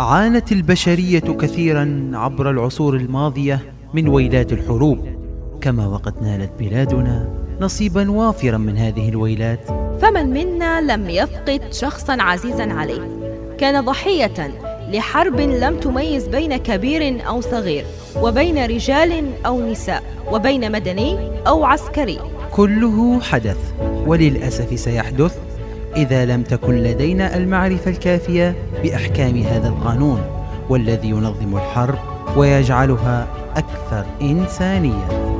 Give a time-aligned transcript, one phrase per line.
[0.00, 3.60] عانت البشرية كثيرا عبر العصور الماضية
[3.94, 5.08] من ويلات الحروب.
[5.60, 7.28] كما وقد نالت بلادنا
[7.60, 9.60] نصيبا وافرا من هذه الويلات.
[10.02, 13.18] فمن منا لم يفقد شخصا عزيزا عليه.
[13.58, 14.50] كان ضحية
[14.92, 17.84] لحرب لم تميز بين كبير أو صغير
[18.22, 22.18] وبين رجال أو نساء وبين مدني أو عسكري.
[22.52, 23.58] كله حدث
[24.06, 25.49] وللأسف سيحدث.
[25.96, 30.22] إذا لم تكن لدينا المعرفة الكافية بأحكام هذا القانون
[30.68, 31.98] والذي ينظم الحرب
[32.36, 33.26] ويجعلها
[33.56, 35.30] أكثر إنسانية.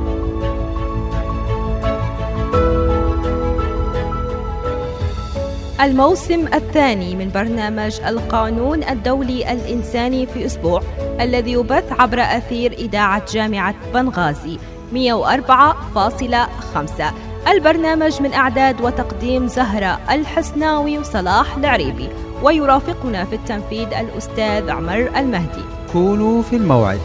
[5.81, 10.81] الموسم الثاني من برنامج القانون الدولي الإنساني في أسبوع
[11.21, 14.57] الذي يبث عبر أثير إذاعة جامعة بنغازي
[14.93, 22.09] 104.5 البرنامج من إعداد وتقديم زهرة الحسناوي وصلاح العريبي
[22.43, 25.63] ويرافقنا في التنفيذ الأستاذ عمر المهدي.
[25.93, 26.99] كونوا في الموعد.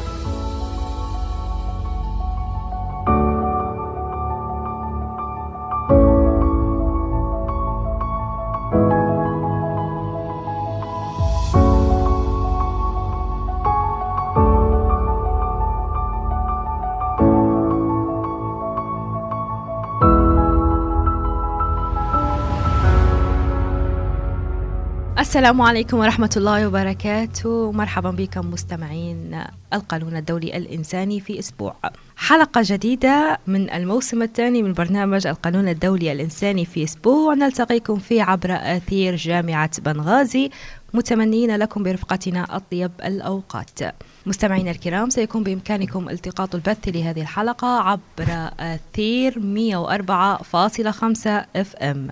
[25.37, 27.73] السلام عليكم ورحمة الله وبركاته.
[27.73, 29.42] مرحبا بكم مستمعين
[29.73, 31.75] القانون الدولي الإنساني في أسبوع.
[32.17, 37.34] حلقة جديدة من الموسم الثاني من برنامج القانون الدولي الإنساني في أسبوع.
[37.34, 40.51] نلتقيكم فيه عبر أثير جامعة بنغازي.
[40.95, 43.81] متمنين لكم برفقتنا أطيب الأوقات.
[44.27, 52.09] مستمعينا الكرام سيكون بإمكانكم التقاط البث لهذه الحلقة عبر أثير 104.5 اف ام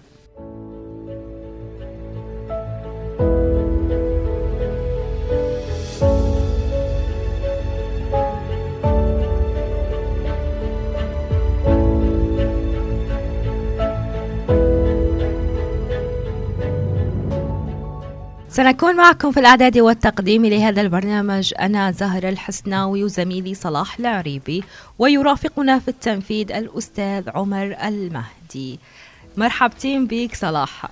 [18.54, 24.64] سنكون معكم في الإعداد والتقديم لهذا البرنامج أنا زهرة الحسناوي وزميلي صلاح العريبي
[24.98, 28.78] ويرافقنا في التنفيذ الأستاذ عمر المهدي.
[29.36, 30.90] مرحبتين بك صلاح.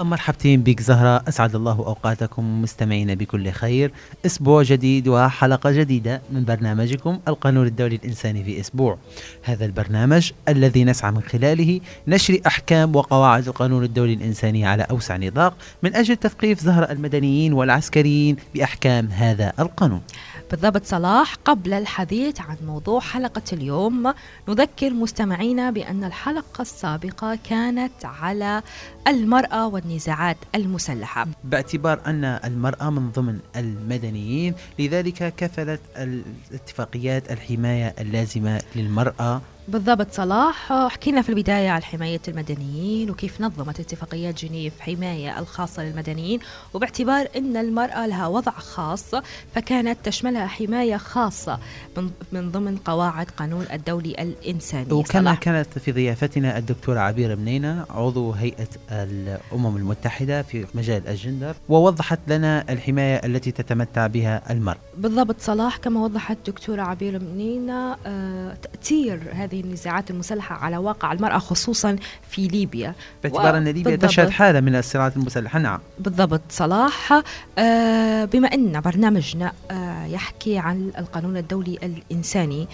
[0.00, 3.92] مرحبتين بك زهرة أسعد الله أوقاتكم مستمعين بكل خير.
[4.26, 8.98] أسبوع جديد وحلقة جديدة من برنامجكم القانون الدولي الإنساني في أسبوع.
[9.42, 15.54] هذا البرنامج الذي نسعى من خلاله نشر أحكام وقواعد القانون الدولي الإنساني على أوسع نطاق
[15.82, 20.02] من أجل تثقيف زهرة المدنيين والعسكريين بأحكام هذا القانون.
[20.50, 24.14] بالضبط صلاح قبل الحديث عن موضوع حلقة اليوم
[24.48, 28.62] نذكر مستمعينا بأن الحلقة السابقة كانت على
[29.08, 31.26] المرأة والنزاعات المسلحة.
[31.44, 40.72] باعتبار أن المرأة من ضمن المدنيين لذلك كفلت الاتفاقيات الحماية اللازمة للمرأة بالضبط صلاح.
[40.72, 46.40] حكينا في البداية عن حماية المدنيين وكيف نظمت اتفاقيات جنيف حماية الخاصة للمدنيين
[46.74, 49.14] وباعتبار أن المرأة لها وضع خاص
[49.54, 51.58] فكانت تشملها حماية خاصة
[51.96, 54.92] من, من ضمن قواعد قانون الدولي الإنساني.
[54.92, 55.38] وكما صلاح.
[55.38, 62.64] كانت في ضيافتنا الدكتورة عبير منينة عضو هيئة الأمم المتحدة في مجال الجندر ووضحت لنا
[62.72, 69.60] الحماية التي تتمتع بها المرأة بالضبط صلاح كما وضحت الدكتورة عبير منينة آه تأثير هذه
[69.60, 71.96] النزاعات المسلحة على واقع المرأة خصوصا
[72.30, 72.94] في ليبيا.
[73.22, 75.58] باعتبار أن ليبيا تشهد حالة من الصراعات المسلحة.
[75.58, 75.80] نعم.
[75.98, 77.22] بالضبط صلاح.
[77.58, 82.68] آه بما أن برنامجنا آه يحكي عن القانون الدولي الإنساني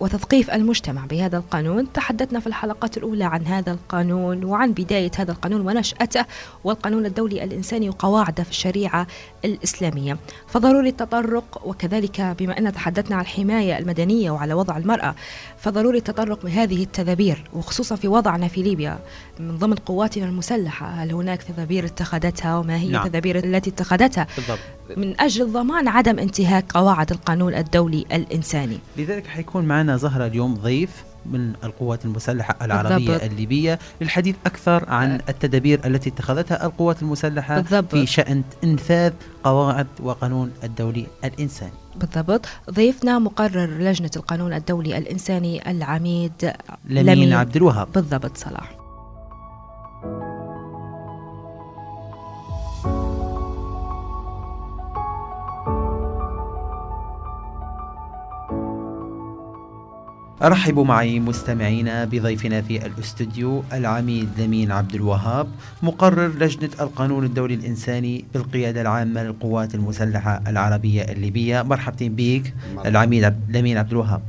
[0.00, 1.92] وتثقيف المجتمع بهذا القانون.
[1.92, 6.24] تحدثنا في الحلقات الأولى عن هذا القانون وعن بداية هذا القانون ونشأته
[6.64, 9.06] والقانون الدولي الإنساني وقواعده في الشريعة
[9.44, 10.18] الإسلامية.
[10.46, 15.14] فضروري التطرق وكذلك بما أن تحدثنا عن الحماية المدنية وعلى وضع المرأة
[15.58, 18.98] فضروري التطرق بهذه التدابير وخصوصا في وضعنا في ليبيا.
[19.40, 23.02] من ضمن قواتنا المسلحة هل هناك تدابير اتخذتها؟ وما هي نعم.
[23.02, 24.58] التدابير التي اتخذتها؟ بالضبط.
[24.96, 28.78] من أجل ضمان عدم انتهاك قواعد القانون الدولي الإنساني.
[28.96, 33.22] لذلك حيكون معنا زهرة اليوم ضيف من القوات المسلحة العربية بالضبط.
[33.22, 37.90] الليبية للحديث أكثر عن التدابير التي اتخذتها القوات المسلحة بالضبط.
[37.90, 39.12] في شأن إنفاذ
[39.44, 41.72] قواعد وقانون الدولي الإنساني.
[41.96, 42.46] بالضبط.
[42.70, 46.52] ضيفنا مقرر لجنة القانون الدولي الإنساني العميد
[46.88, 47.92] لمين, لمين؟ عبد الوهاب.
[47.92, 48.81] بالضبط صلاح.
[60.42, 65.48] أرحب معي مستمعينا بضيفنا في الاستوديو العميد لمين عبد الوهاب
[65.82, 71.62] مقرر لجنة القانون الدولي الإنساني بالقيادة العامة للقوات المسلحة العربية الليبية.
[71.62, 72.54] مرحبتين بك
[72.86, 74.22] العميد عبد لمين عبد الوهاب.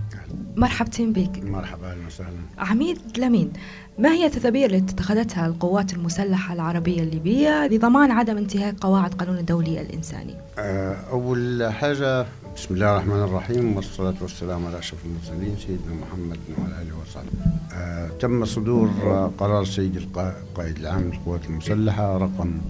[0.55, 1.43] مرحبتين بك.
[1.43, 2.29] مرحبا أهلا وسهلا.
[2.57, 3.51] عميد لمين
[3.99, 9.81] ما هي التدابير التي اتخذتها القوات المسلحة العربية الليبية لضمان عدم انتهاك قواعد قانون الدولي
[9.81, 16.39] الإنساني؟ آه، أول حاجة بسم الله الرحمن الرحيم والصلاة والسلام على أشرف المرسلين سيدنا محمد
[16.57, 17.29] وعلى آله وصحبه.
[17.73, 18.89] آه، تم صدور
[19.37, 22.61] قرار سيد القائد العام للقوات المسلحة رقم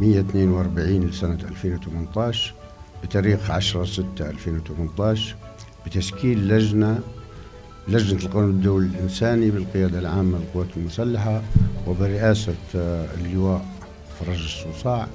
[0.00, 2.54] 142 لسنة 2018
[3.02, 5.36] بتاريخ 10 6 2018
[5.86, 7.00] بتشكيل لجنة
[7.88, 11.42] لجنة القانون الدولي الإنساني بالقيادة العامة للقوات المسلحة
[11.86, 13.64] وبرئاسة آه، اللواء
[14.20, 15.06] فرج الصوصاع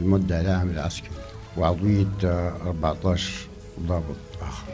[0.00, 1.10] المدعي العام العسكري
[1.56, 3.49] وعضوية 14 آه،
[3.86, 4.66] ضابط آخر.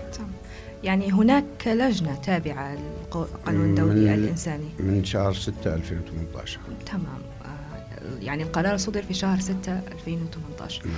[0.85, 2.75] يعني هناك لجنة تابعة
[3.15, 4.69] للقانون الدولي الإنساني.
[4.79, 7.03] من شهر 6 2018 تمام.
[7.45, 10.95] آه، يعني القرار صدر في شهر 6 2018 نعم.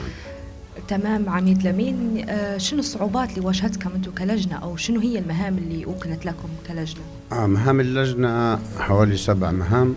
[0.88, 2.24] تمام عميد لمين.
[2.28, 7.00] آه شنو الصعوبات اللي واجهتكم أنتم كلجنة أو شنو هي المهام اللي اوكلت لكم كلجنة؟
[7.32, 9.96] آه مهام اللجنة حوالي سبع مهام.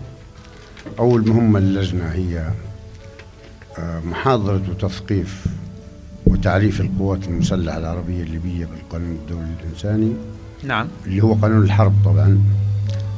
[0.98, 2.50] أول مهمة للجنه هي
[3.78, 5.44] آه محاضرة وتثقيف
[6.32, 10.12] وتعريف القوات المسلحة العربية الليبية بالقانون الدولي الإنساني.
[10.62, 10.88] نعم.
[11.06, 12.44] اللي هو قانون الحرب طبعا.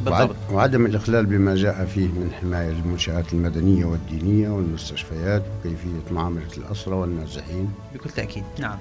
[0.05, 0.37] بالضبط.
[0.53, 7.69] وعدم الإخلال بما جاء فيه من حماية للمنشآت المدنية والدينية والمستشفيات وكيفية معاملة الأسرى والنازحين.
[7.95, 8.45] بكل تأكيد.
[8.61, 8.79] نعم.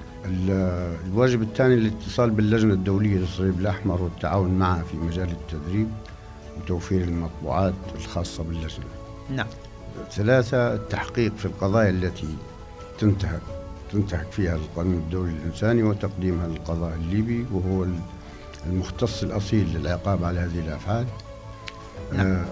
[1.06, 5.88] الواجب الثاني الاتصال باللجنة الدولية للصليب الأحمر والتعاون معها في مجال التدريب
[6.56, 8.84] وتوفير المطبوعات الخاصة باللجنة.
[9.30, 9.46] نعم.
[10.12, 12.28] ثلاثة التحقيق في القضايا التي
[12.98, 13.40] تنتهك.
[13.94, 17.86] تنتهك فيها القانون الدولي الإنساني وتقديمها للقضاء الليبي وهو
[18.66, 21.06] المختص الأصيل للعقاب على هذه الأفعال
[22.12, 22.26] نعم.
[22.26, 22.44] آه،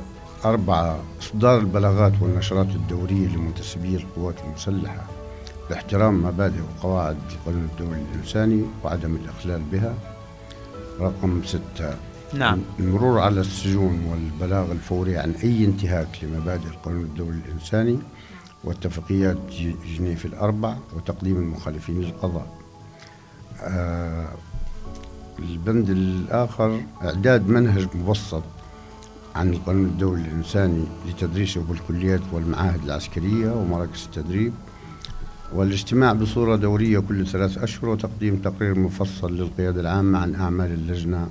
[0.44, 5.05] أربعة إصدار البلاغات والنشرات الدورية لمنتسبي القوات المسلحة
[5.71, 9.94] باحترام مبادئ وقواعد القانون الدولي الإنساني وعدم الإخلال بها.
[11.00, 11.94] رقم ستة.
[12.35, 12.61] نعم.
[12.79, 17.99] المرور على السجون والبلاغ الفوري عن أي انتهاك لمبادئ القانون الدولي الإنساني.
[18.64, 19.38] واتفاقيات
[19.99, 22.59] جنيف الأربع وتقديم المخالفين للقضاء.
[23.61, 24.29] آه
[25.38, 28.43] البند الآخر إعداد منهج مبسط
[29.35, 34.53] عن القانون الدولي الإنساني لتدريسه بالكليات والمعاهد العسكرية ومراكز التدريب
[35.55, 41.31] والاجتماع بصورة دورية كل ثلاث أشهر وتقديم تقرير مفصل للقيادة العامة عن أعمال اللجنة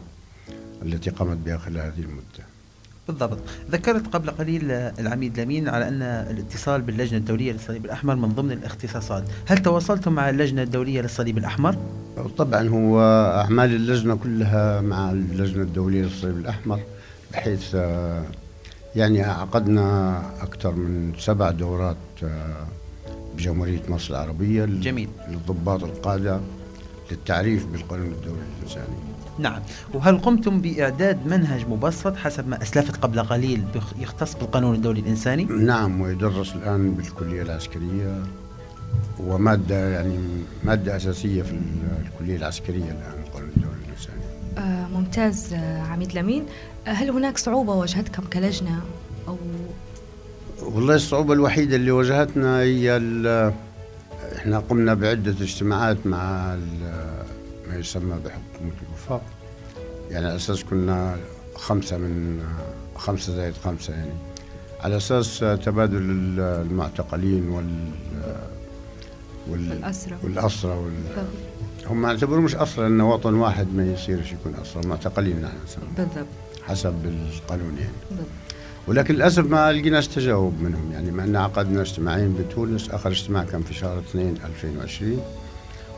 [0.81, 2.50] التي قامت بها خلال هذه المدة.
[3.07, 3.37] بالضبط.
[3.71, 9.23] ذكرت قبل قليل العميد لمين على أن الاتصال باللجنة الدولية للصليب الأحمر من ضمن الاختصاصات.
[9.45, 11.75] هل تواصلتم مع اللجنة الدولية للصليب الأحمر؟
[12.37, 13.01] طبعا هو
[13.35, 16.79] أعمال اللجنة كلها مع اللجنة الدولية للصليب الأحمر
[17.31, 17.75] بحيث
[18.95, 21.97] يعني عقدنا أكثر من سبع دورات
[23.37, 25.09] بجمهورية مصر العربية جميل.
[25.29, 26.39] للضباط القادة
[27.11, 28.95] للتعريف بالقانون الدولي الإنساني.
[29.39, 29.61] نعم.
[29.93, 33.63] وهل قمتم بإعداد منهج مبسط حسب ما أسلفت قبل قليل
[33.99, 38.23] يختص بالقانون الدولي الإنساني؟ نعم ويدرس الآن بالكلية العسكرية
[39.19, 40.19] ومادة يعني
[40.63, 41.59] مادة أساسية في
[42.05, 44.21] الكلية العسكرية الآن القانون الدولي الإنساني.
[44.57, 46.45] آه ممتاز آه عميد لمين.
[46.87, 48.81] آه هل هناك صعوبة واجهتكم كلجنة؟
[49.27, 49.37] أو
[50.61, 52.97] والله الصعوبة الوحيدة اللي واجهتنا هي
[54.35, 56.57] إحنا قمنا بعدة اجتماعات مع
[57.71, 59.21] ما يسمى بحكومة الوفاق.
[60.09, 61.17] يعني على أساس كنا
[61.55, 62.43] خمسة من
[62.95, 64.11] خمسة زائد خمسة يعني.
[64.79, 65.97] على أساس تبادل
[66.39, 67.91] المعتقلين وال
[69.47, 70.17] وال والأسرة.
[70.23, 70.93] والأسرة وال
[71.87, 74.87] هم يعتبروا مش أسرة أنه وطن واحد ما يصيرش يكون أسرة.
[74.87, 75.57] معتقلين نحن
[75.97, 76.27] بالضبط.
[76.67, 77.93] حسب القانون يعني.
[78.09, 78.27] بالضبط.
[78.87, 81.11] ولكن للأسف ما لقيناش تجاوب منهم يعني.
[81.11, 85.21] ما عقدنا اجتماعين بتونس آخر اجتماع كان في شهر 2 2020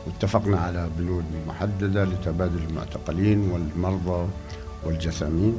[0.06, 4.28] واتفقنا على بنود محددة لتبادل المعتقلين والمرضى
[4.84, 5.58] والجثامين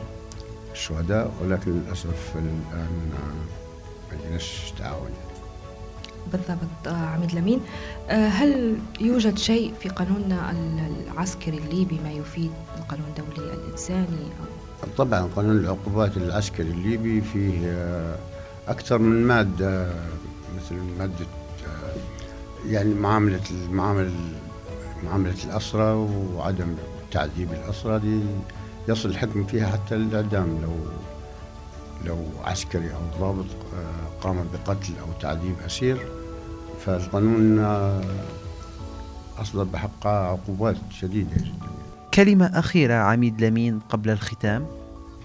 [0.72, 4.38] الشهداء ولكن للأسف الآن ما
[4.80, 5.10] تعاون.
[6.32, 7.60] بالضبط آه، عميد لمين
[8.10, 10.54] آه، هل يوجد شيء في قانوننا
[11.12, 14.25] العسكري الليبي ما يفيد القانون الدولي الإنساني؟
[14.84, 18.16] أو طبعا قانون العقوبات العسكري الليبي فيه آه،
[18.68, 19.88] أكثر من مادة
[20.58, 21.25] مثل مادة
[22.70, 24.12] يعني معاملة المعاملة
[25.06, 25.92] معاملة الأسرى
[26.36, 26.76] وعدم
[27.12, 28.20] تعذيب الأسرى دي
[28.90, 30.60] يصل الحكم فيها حتى الإعدام.
[30.64, 30.72] لو
[32.06, 35.98] لو عسكري أو ضابط آه، قام بقتل أو تعذيب أسير
[36.86, 38.02] فالقانون آه،
[39.38, 41.36] أصدر بحقها عقوبات شديدة.
[41.36, 41.52] جدا
[42.14, 44.66] كلمة أخيرة عميد لمين قبل الختام؟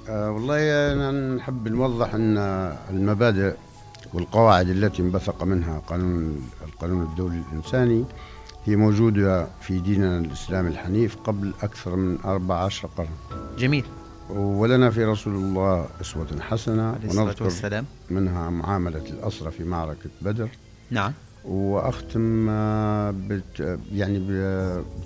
[0.09, 2.39] آه والله أنا نحب نوضح أن
[2.91, 3.55] المبادئ
[4.14, 8.05] والقواعد التي انبثق منها قانون القانون الدولي الإنساني
[8.64, 13.09] هي موجودة في ديننا الإسلام الحنيف قبل أكثر من 14 قرن
[13.59, 13.85] جميل
[14.31, 17.85] ولنا في رسول الله أسوة حسنة ونذكر والسلام.
[18.11, 20.49] منها معاملة الأسرى في معركة بدر
[20.90, 21.12] نعم
[21.45, 24.19] وأختم آه، بت يعني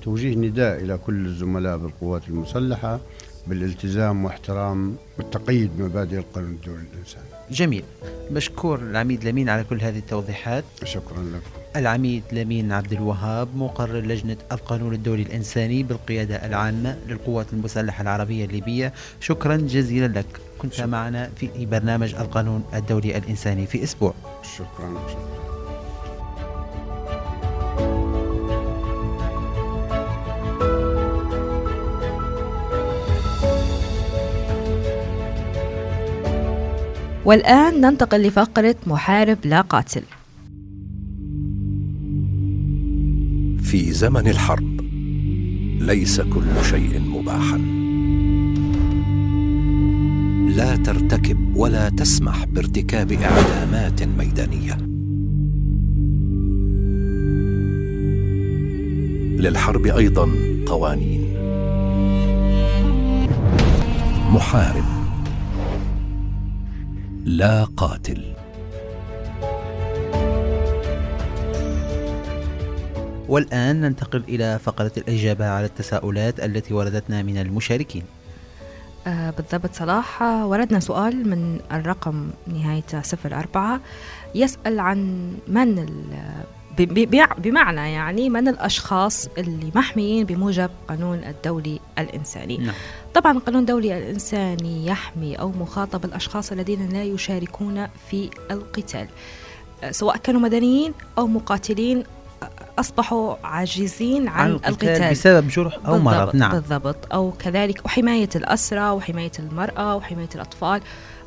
[0.00, 3.00] بتوجيه نداء إلى كل الزملاء بالقوات المسلحة
[3.46, 7.33] بالالتزام واحترام والتقييد بمبادئ القانون الدولي الإنساني.
[7.50, 7.84] جميل.
[8.30, 11.42] مشكور العميد لمين على كل هذه التوضيحات؟ شكرا لك.
[11.76, 18.92] العميد لمين عبد الوهاب مقرر لجنة القانون الدولي الإنساني بالقيادة العامة للقوات المسلحة العربية الليبية.
[19.20, 20.26] شكرا جزيلا لك.
[20.58, 20.86] كنت شكرا.
[20.86, 24.14] معنا في برنامج القانون الدولي الإنساني في أسبوع.
[24.56, 25.43] شكرا, شكرا.
[37.24, 40.02] والآن ننتقل لفقرة محارب لا قاتل.
[43.62, 44.80] في زمن الحرب
[45.80, 47.56] ليس كل شيء مباحا.
[50.56, 54.76] لا ترتكب ولا تسمح بارتكاب اعدامات ميدانية.
[59.40, 60.30] للحرب أيضا
[60.66, 61.34] قوانين.
[64.32, 64.93] محارب.
[67.24, 68.34] لا قاتل.
[73.28, 78.02] والآن ننتقل إلى فقرة الإجابة على التساؤلات التي وردتنا من المشاركين.
[79.06, 80.22] آه بالضبط صلاح.
[80.22, 83.80] وردنا سؤال من الرقم نهاية صفر أربعة.
[84.34, 85.86] يسأل عن من
[87.38, 92.56] بمعنى يعني من الأشخاص اللي محميين بموجب قانون الدولي الإنساني.
[92.56, 92.74] نعم.
[93.14, 99.08] طبعا القانون الدولي الإنساني يحمي أو مخاطب الأشخاص الذين لا يشاركون في القتال.
[99.90, 102.04] سواء كانوا مدنيين أو مقاتلين
[102.78, 105.10] أصبحوا عاجزين عن, عن القتال, القتال.
[105.10, 106.36] بسبب جرح أو مرض.
[106.36, 106.52] نعم.
[106.52, 106.96] بالضبط.
[107.12, 110.80] أو كذلك وحماية الأسرى وحماية المرأة وحماية الأطفال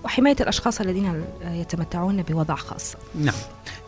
[0.03, 2.95] وحماية الأشخاص الذين يتمتعون بوضع خاص.
[3.15, 3.35] نعم.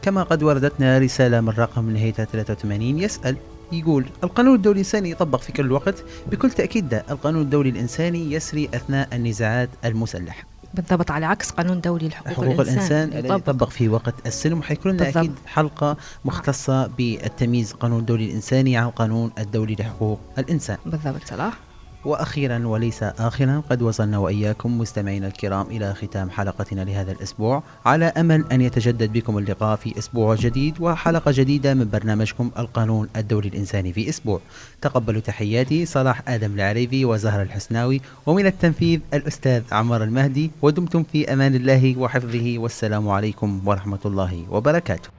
[0.01, 3.37] كما قد وردتنا رسالة من رقم نهايتها 83 يسأل
[3.71, 8.69] يقول القانون الدولي الإنساني يطبق في كل وقت بكل تأكيد ده القانون الدولي الإنساني يسري
[8.73, 10.43] أثناء النزاعات المسلحة.
[10.73, 15.09] بالضبط على عكس قانون دولي لحقوق حقوق الإنسان, الذي يطبق في وقت السلم وحيكون لنا
[15.09, 20.77] أكيد حلقة مختصة بالتمييز القانون الدولي الإنساني عن القانون الدولي لحقوق الإنسان.
[20.85, 21.68] بالضبط صلاح.
[22.05, 27.63] وأخيرا وليس اخرا قد وصلنا وإياكم مستمعينا الكرام إلى ختام حلقتنا لهذا الأسبوع.
[27.85, 33.47] على أمل أن يتجدد بكم اللقاء في أسبوع جديد وحلقة جديدة من برنامجكم القانون الدولي
[33.47, 34.39] الإنساني في أسبوع.
[34.81, 41.55] تقبلوا تحياتي صلاح آدم العريفي وزهر الحسناوي ومن التنفيذ الأستاذ عمار المهدي ودمتم في أمان
[41.55, 45.18] الله وحفظه والسلام عليكم ورحمة الله وبركاته.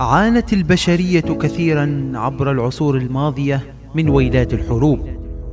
[0.00, 3.60] عانت البشرية كثيرا عبر العصور الماضية
[3.94, 5.08] من ويلات الحروب.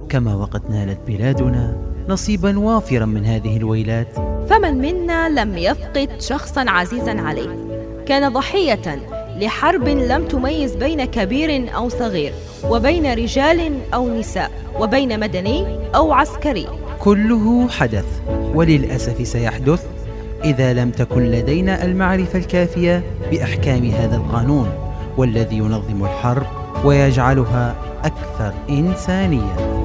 [0.10, 1.78] كما وقد نالت بلادنا
[2.10, 4.16] نصيبا وافرا من هذه الويلات.
[4.50, 7.68] فمن منا لم يفقد شخصا عزيزا عليه.
[8.06, 9.00] كان ضحية
[9.40, 12.34] لحرب لم تميز بين كبير أو صغير
[12.70, 16.68] وبين رجال أو نساء وبين مدني أو عسكري.
[17.00, 18.22] كله حدث
[18.54, 19.97] وللأسف سيحدث.
[20.44, 24.70] إذا لم تكن لدينا المعرفة الكافية بأحكام هذا القانون
[25.18, 26.46] والذي ينظم الحرب
[26.86, 29.78] ويجعلها أكثر إنسانية.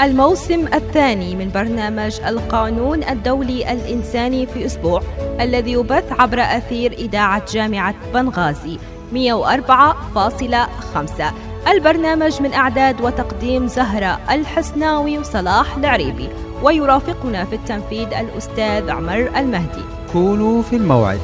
[0.00, 5.02] الموسم الثاني من برنامج القانون الدولي الإنساني في أسبوع
[5.40, 8.78] الذي يبث عبر أثير إذاعة جامعة بنغازي
[9.12, 16.28] 104.5 البرنامج من إعداد وتقديم زهرة الحسناوي وصلاح العريبي
[16.62, 19.84] ويرافقنا في التنفيذ الأستاذ عمر المهدي.
[20.12, 21.20] كونوا في الموعد.